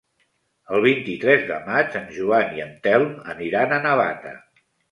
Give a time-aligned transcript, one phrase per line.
[0.77, 4.37] El vint-i-tres de maig en Joan i en Telm aniran a Navata.